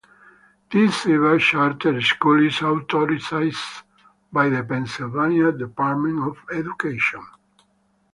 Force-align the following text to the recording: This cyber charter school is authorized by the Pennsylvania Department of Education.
This 0.71 1.03
cyber 1.03 1.39
charter 1.39 2.01
school 2.01 2.43
is 2.47 2.59
authorized 2.63 3.83
by 4.33 4.49
the 4.49 4.63
Pennsylvania 4.63 5.51
Department 5.51 6.27
of 6.27 6.37
Education. 6.51 7.21